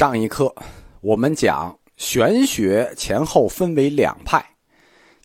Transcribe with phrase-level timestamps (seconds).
[0.00, 0.50] 上一课
[1.02, 4.42] 我们讲玄学前后分为两派，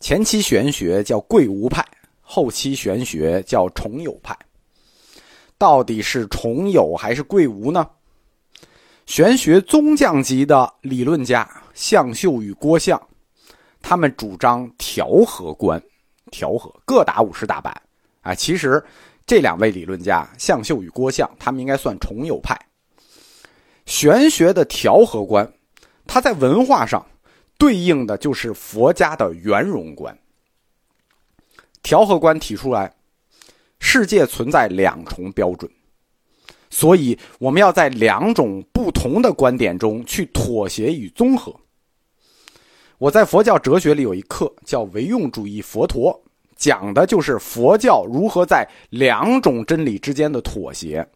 [0.01, 1.81] 前期玄学叫贵无派，
[2.19, 4.37] 后期玄学叫重有派。
[5.57, 7.89] 到底是重有还是贵无呢？
[9.05, 13.01] 玄学宗匠级的理论家向秀与郭象，
[13.81, 15.81] 他们主张调和观，
[16.31, 17.81] 调和各打五十大板
[18.19, 18.35] 啊。
[18.35, 18.83] 其实
[19.25, 22.59] 这两位理论家向秀与郭象，他们应该算重有派。
[23.85, 25.53] 玄学的调和观，
[26.07, 27.05] 它在文化上
[27.57, 30.17] 对应的就是佛家的圆融观。
[31.83, 32.93] 调和观提出来，
[33.79, 35.69] 世界存在两重标准。
[36.71, 41.55] 所以，我们要在两种不同的观点中去妥协与综合。
[42.97, 46.19] 我在佛教哲学里有一课叫“唯用主义佛陀”，
[46.57, 51.07] 讲的就是佛教如何在两种真理之间的妥协。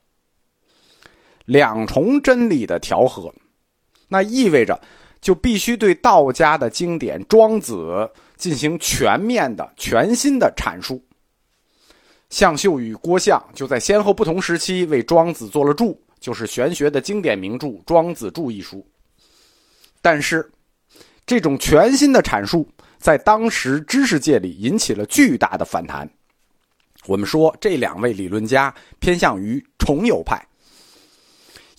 [1.50, 3.34] 两重真理的调和，
[4.08, 4.80] 那意味着
[5.20, 7.74] 就必须对道家的经典《庄子》
[8.38, 11.04] 进行全面的、全新的阐述。
[12.30, 18.86] 向秀与郭象就在先后不同时期为《庄子》做了注，就是玄学的经典名著《庄子注》一书。
[20.04, 20.48] 但是，
[21.26, 26.08] 这种全新的阐述在当时知识界里引起了巨大的反弹。
[27.08, 30.40] 我们说，这两位理论家偏向于重友派，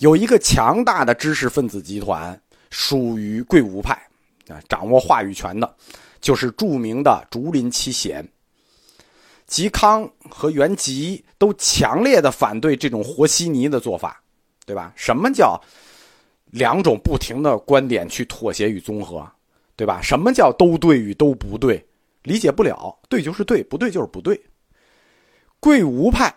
[0.01, 2.39] 有一个强大的知识分子集团
[2.71, 3.93] 属于贵无派，
[4.49, 5.77] 啊，掌握话语权的，
[6.23, 8.27] 就是著名的竹林七贤。
[9.47, 14.23] 嵇康和元吉都强烈的反对这种和稀泥的做法，
[14.65, 14.91] 对吧？
[14.97, 15.61] 什么叫
[16.47, 19.31] 两种不停的观点去妥协与综合，
[19.77, 20.01] 对吧？
[20.01, 21.85] 什么叫都对与都不对？
[22.23, 24.41] 理解不了，对就是对，不对就是不对。
[25.59, 26.35] 贵无派，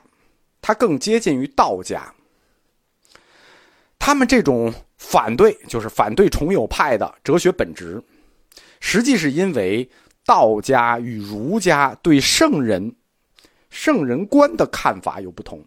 [0.62, 2.14] 它更接近于道家。
[4.06, 8.04] 他们这种反对，就是反对重有派的哲学本质，
[8.82, 9.90] 实际是因为
[10.26, 12.94] 道家与儒家对圣人。
[13.70, 15.64] 圣人观的看法有不同。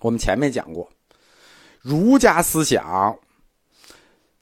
[0.00, 0.90] 我们前面讲过，
[1.80, 3.16] 儒家思想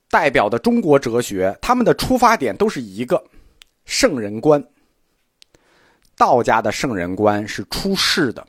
[0.08, 3.22] 代表的中国哲学，他们的出发点都是一个
[3.84, 4.66] 圣人观。
[6.16, 8.44] 道家的圣人观是出世的，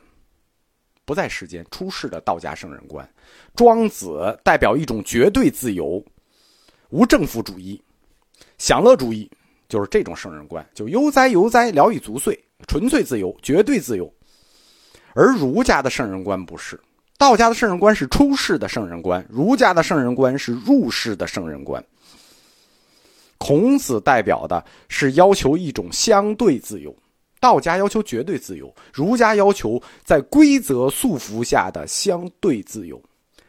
[1.06, 3.08] 不在世间出世的道家圣人观。
[3.56, 6.03] 庄子代表一种绝对自由，
[6.90, 7.81] 无政府主义，
[8.58, 9.30] 享乐主义
[9.68, 12.38] 就是这种圣人观，就悠哉悠哉，聊以足岁。
[12.66, 14.09] 纯粹自由，绝对自由，
[15.14, 16.80] 而儒家的圣人观不是，
[17.18, 21.84] 道家的圣人观是出世的圣人观，儒家的圣人观是入世的圣人观。
[23.38, 26.96] 孔子代表的是要求一种相对自由，
[27.44, 33.02] 道家要求绝对自由，儒家要求在规则束缚下的相对自由。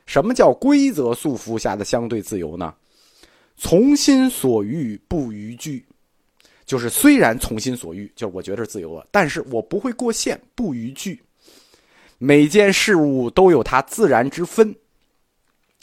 [0.04, 2.74] 什么叫规则束缚下的相对自由呢？
[3.56, 5.86] 从心所欲不逾矩。
[6.66, 11.22] 就是虽然从心所欲，就是我觉得是自由了，但是我不会过线，不逾矩。
[12.18, 14.74] 每件事物都有它自然之分。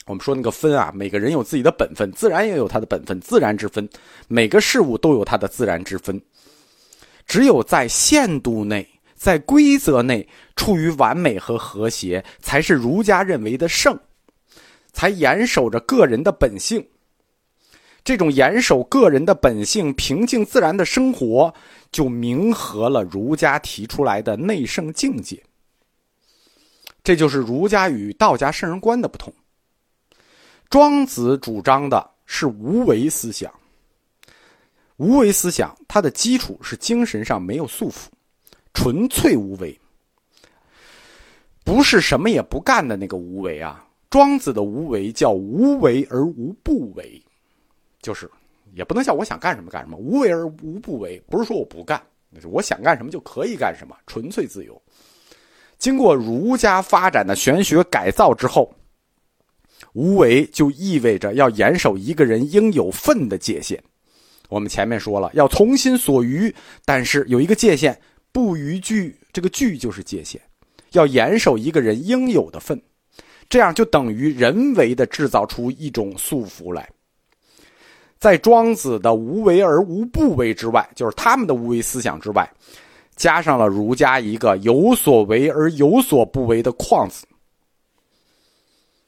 [0.06, 3.88] 我们说那个分啊，每个人有自己的本分，自然也有它的本分，自然之分。
[4.28, 6.20] 每个事物都有它的自然之分。
[7.32, 13.98] 只有在限度内，在规则内，处于完美和和谐，才是儒家认为的圣，
[14.92, 16.86] 才严守着个人的本性。
[18.04, 21.54] 这种严守个人的本性、平静自然的生活，
[21.90, 25.42] 就明合了儒家提出来的内圣境界。
[27.02, 29.32] 这就是儒家与道家圣人观的不同。
[30.68, 33.50] 庄子主张的是无为思想，
[35.02, 38.06] 无为思想它的基础是精神上没有束缚，
[38.72, 39.76] 纯粹无为，
[41.64, 43.84] 不是什么也不干的那个无为啊。
[44.08, 47.20] 庄子的无为叫无为而无不为。
[48.00, 48.30] 就是，
[48.74, 51.20] 也不能叫我想干什么干什么，无为而无不为。
[51.28, 52.00] 不是说我不干，
[52.44, 54.80] 我想干什么就可以干什么，纯粹自由。
[55.78, 58.72] 经过儒家发展的玄学改造之后，
[59.94, 63.82] 无为就意味着要严守一个人应有分的界限。
[64.52, 66.54] 我们前面说了，要从心所欲，
[66.84, 67.98] 但是有一个界限，
[68.32, 69.16] 不逾矩。
[69.32, 70.38] 这个矩就是界限，
[70.90, 72.78] 要严守一个人应有的份，
[73.48, 76.86] 这样就等于人为的制造出一种束缚来。
[78.18, 82.46] 在庄子的无为而无不为之外，就是他们的无为思想之外，
[83.16, 87.24] 加上了儒家一个有所为而有所不为的框子。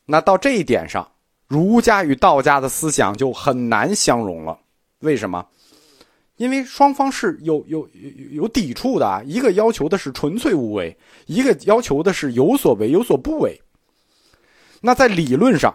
[0.06, 1.06] 那到这一点上，
[1.46, 4.58] 儒家与道家的思想就很难相容了。
[5.04, 5.46] 为什么？
[6.36, 9.22] 因为双方是有有有有抵触的啊！
[9.24, 10.96] 一个要求的是纯粹无为，
[11.26, 13.60] 一个要求的是有所为有所不为。
[14.80, 15.72] 那在理论上。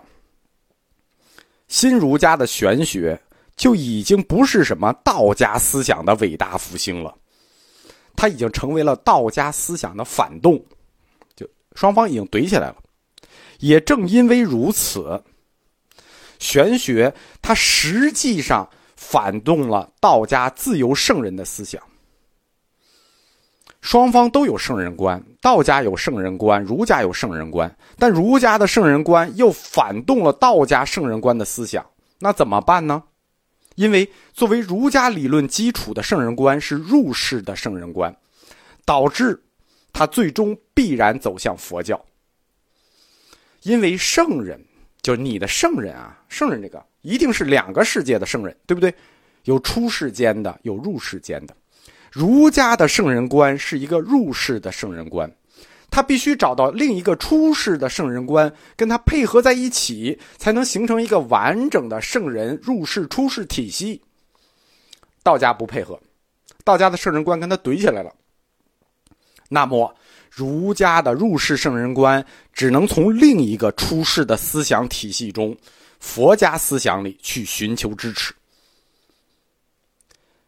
[1.69, 3.21] 新儒家的玄学
[3.55, 7.15] 就已经不是什么道家思想的伟大复兴了，
[8.15, 10.59] 它已经成为了道家思想的反动，
[11.35, 12.77] 就双方已经怼起来了。
[13.59, 15.23] 也正因为如此，
[16.39, 18.67] 玄学它实际上
[19.09, 21.81] 反动了道家自由圣人的思想。
[23.81, 31.83] 双方都有圣人观，道家有圣人观，儒家有圣人观，但儒家的圣人观又反动了道家圣人观的思想，
[32.19, 33.01] 那怎么办呢？
[33.73, 38.15] 因为作为儒家理论基础的圣人观是入世的圣人观，
[38.85, 39.41] 导致
[39.91, 42.05] 他最终必然走向佛教。
[43.63, 44.63] 因为圣人
[45.01, 48.93] 就是你的圣人啊，圣人这个一定是两个世界的圣人，对不对？
[49.45, 51.55] 有出世间的，有入世间的。
[52.11, 55.31] 儒家的圣人观是一个入世的圣人观，
[55.89, 64.01] 他必须找到另一个出世的圣人观，跟他配合在一起，才能形成一个完整的圣人入世出世体系。
[65.23, 65.99] 道家不配合，
[66.63, 68.13] 道家的圣人观跟他怼起来了。
[69.49, 69.95] 那么，
[70.39, 75.57] 儒家的入世圣人观只能从另一个出世的思想体系中，
[75.99, 78.33] 佛家思想里去寻求支持。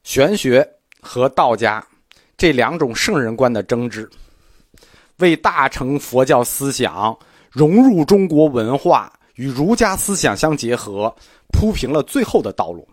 [0.03, 0.65] 玄学。
[1.03, 1.83] 和道家
[2.37, 4.07] 这两种圣人观的争执，
[5.17, 7.17] 为大乘佛教思想
[7.49, 11.11] 融入中国文化与儒家思想相结合
[11.51, 12.87] 铺平了最后的道路。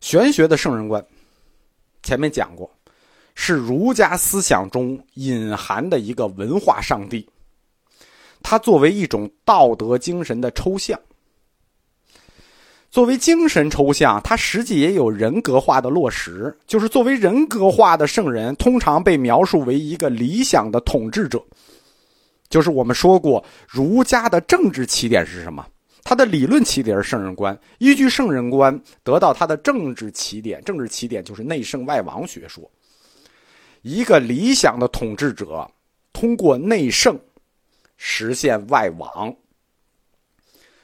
[0.00, 1.04] 玄学的圣人观，
[2.04, 2.72] 前面讲过，
[3.34, 7.28] 是儒家思想中隐含的一个文化上帝，
[8.42, 10.98] 它作为一种道德精神的抽象。
[12.90, 16.56] 作为精神抽象，它实际也有人格化的落实。
[16.64, 21.42] 就是作为人格化的圣人，通常被描述为一个理想的统治者。
[22.48, 25.66] 就是我们说过，儒家的政治起点是什么？
[26.04, 30.62] 他的理论起点是圣人观，依据圣人观得到他的政治起点。
[30.62, 32.70] 政治起点就是内圣外王学说。
[33.84, 35.70] 一个理想的统治者，
[36.12, 37.16] 通过内圣
[37.96, 39.32] 实现外王。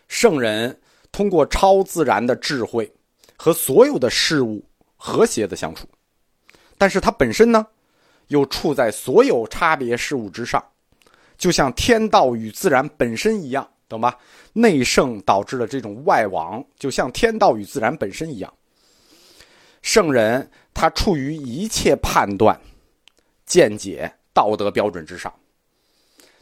[0.06, 0.79] 圣人。
[1.12, 2.88] 通过超自然的智慧
[3.37, 4.64] 和所有的事物
[4.97, 5.85] 和谐的相处，
[6.79, 7.67] 但是他本身呢，
[8.29, 10.64] 又处在所有差别事物之上，
[11.37, 14.17] 就像天道与自然本身一样，懂吧？
[14.53, 18.55] 内圣导致了这种外王，就像天道与自然本身一样。
[19.82, 22.56] 圣人他处于一切判断、
[23.50, 25.35] 见解、道德标准之上，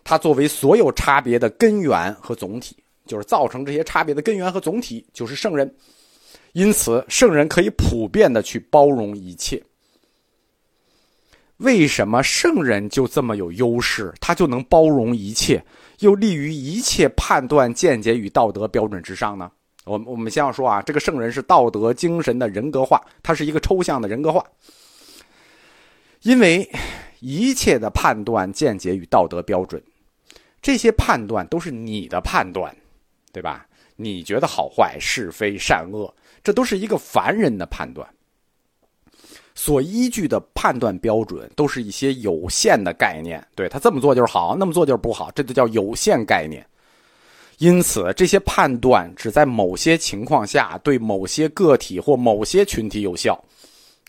[0.05, 2.76] 它作为所有差别的根源和总体。
[3.06, 5.75] 就是造成这些差别的根源和总体，就是圣人。
[6.52, 9.62] 因此，圣人可以普遍的去包容一切。
[11.56, 14.12] 为什么圣人就这么有优势？
[14.20, 15.64] 他就能包容一切，
[16.00, 19.50] 又立于一切判断、见解与道德标准之上呢？
[19.87, 24.44] 我我们先要说啊，这个圣人是道德精神的人格化，它是一个抽象的人格化。
[26.22, 26.70] 因为
[27.20, 29.82] 一切的判断、见解与道德标准，
[30.60, 32.74] 这些判断都是你的判断。
[33.30, 33.66] 对吧？
[33.94, 36.12] 你觉得好坏、是非、善恶，
[36.42, 38.08] 这都是一个凡人的判断，
[39.54, 43.46] 所依据的判断标准都是一些有限的概念。
[43.54, 46.66] 对他这么做就是好，那么做就是不好，这就叫有限概念。
[47.58, 53.38] 因此，这些判断只在某些情况下对某些个体或某些群体有效，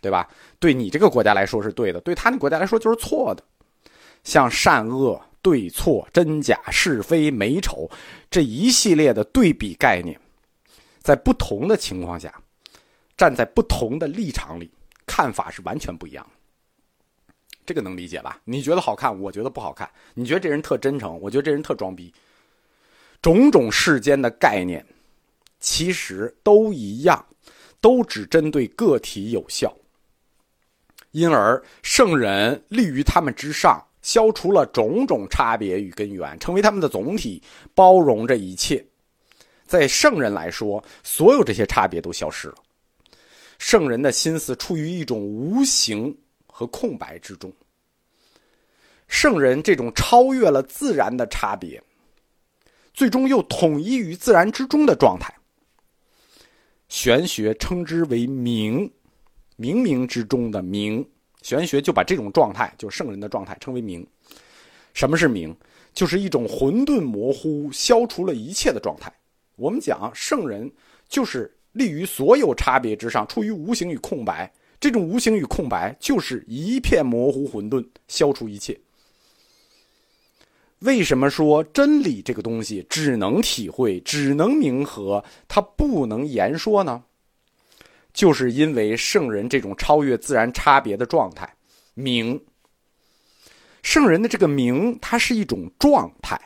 [0.02, 0.28] 对吧？
[0.60, 3.44] 对你这个国家来说是对的，对他那国家来说就是错的。
[4.24, 5.22] 像善恶。
[5.42, 7.90] 对错、真假、是非、美丑，
[8.30, 10.20] 这一系列的对比概念，
[11.00, 12.42] 在不同的情况下，
[13.16, 14.70] 站在不同的立场里，
[15.06, 17.34] 看法是完全不一样的。
[17.66, 18.38] 这个能理解吧？
[18.44, 22.14] 你觉得好看，我觉得不好看；你觉得这人特真诚，我觉得这人特装逼。
[23.22, 24.86] 种种世间的概念，
[25.62, 27.26] 其实都一样，
[27.80, 29.74] 都只针对个体有效。
[31.12, 33.84] 因而，圣人立于他们之上。
[34.02, 37.44] 消除了种种差别与根源，成为他们的总体，
[37.76, 38.84] 包容着一切。
[39.68, 42.56] 在圣人来说，所有这些差别都消失了。
[43.58, 47.54] 圣人的心思处于一种无形和空白之中。
[49.10, 51.84] 圣人这种超越了自然的差别，
[52.94, 55.32] 最终又统一于自然之中的状态，
[56.88, 58.90] 玄学称之为明，
[59.60, 61.06] 冥冥之中的冥。
[61.42, 64.06] 玄学就把这种状态，就是圣人的状态，称为冥。
[64.94, 65.56] 什么是冥？
[65.94, 69.12] 就是一种混沌模糊、消除了一切的状态。
[69.56, 70.72] 我们讲圣人
[71.08, 74.52] 就是立于所有差别之上，处于无形与空白。
[74.80, 78.80] 这种无形与空白，就是一片模糊混沌，消除一切。
[80.80, 87.04] 为什么说真理这个东西只能体会，只能明和，它不能言说呢？
[88.20, 91.50] 就是因为圣人这种超越自然差别的状态，
[91.94, 92.38] 明。
[93.82, 96.38] 圣人的这个明，它是一种状态。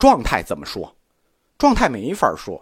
[0.00, 0.92] 状态怎么说？
[1.56, 2.60] 状态没法说。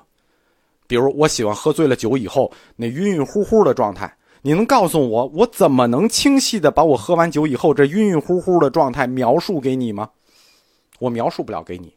[0.86, 10.10] 比如我喜欢喝醉了酒以后那晕晕乎乎的状态，你能告诉我，我怎么能清晰的把我喝完酒以后这晕晕乎乎的状态描述给你吗？
[10.98, 11.96] 我描述不了给你。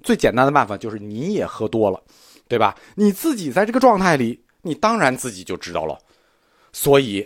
[0.00, 2.00] 最简单的办法就是你也喝多了，
[2.46, 2.76] 对吧？
[2.94, 5.96] 你自己在这个状态里，你当然自己就知道了。
[6.72, 7.24] 所以，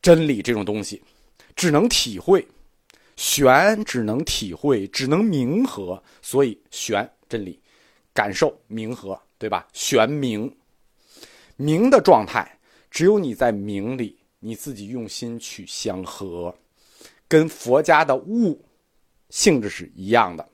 [0.00, 1.02] 真理这种东西，
[1.54, 2.46] 只能体会。
[3.16, 7.60] 玄只能体会，只能明和，所以玄真理，
[8.14, 9.68] 感受明和，对吧？
[9.74, 10.50] 玄明，
[11.56, 12.58] 明的状态，
[12.90, 16.56] 只有你在明里，你自己用心去相合，
[17.28, 18.64] 跟佛家的悟
[19.28, 20.48] 性质是一样的。